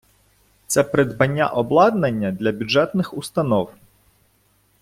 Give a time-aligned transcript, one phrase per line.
[0.67, 3.71] Це придбання обладнання для бюджетних установ.